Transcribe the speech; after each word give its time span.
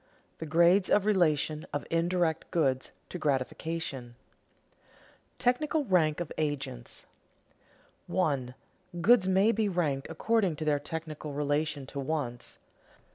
THE 0.39 0.47
GRADES 0.47 0.89
OF 0.89 1.05
RELATION 1.05 1.67
OF 1.71 1.85
INDIRECT 1.91 2.49
GOODS 2.49 2.91
TO 3.07 3.19
GRATIFICATION 3.19 4.15
[Sidenote: 4.15 5.37
Technical 5.37 5.85
rank 5.85 6.19
of 6.19 6.31
agents] 6.39 7.05
1. 8.07 8.55
_Goods 8.95 9.27
may 9.27 9.51
be 9.51 9.69
ranked 9.69 10.07
according 10.09 10.55
to 10.55 10.65
their 10.65 10.79
technical 10.79 11.33
relation 11.33 11.85
to 11.85 11.99
wants. 11.99 12.57